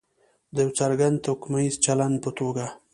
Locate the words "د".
0.55-0.57